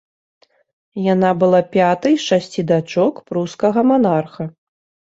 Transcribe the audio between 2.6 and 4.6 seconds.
дачок прускага манарха.